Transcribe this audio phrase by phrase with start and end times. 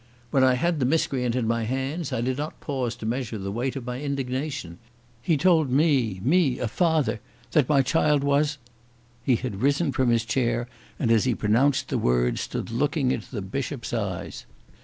[0.31, 3.51] "When I had the miscreant in my hands I did not pause to measure the
[3.51, 4.79] weight of my indignation.
[5.21, 7.19] He told me, me a father,
[7.51, 8.57] that my child was."
[9.23, 10.67] He had risen from his chair,
[10.97, 14.47] and as he pronounced the word, stood looking into the Bishop's eyes.